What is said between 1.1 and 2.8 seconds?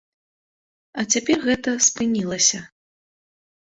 цяпер гэта спынілася.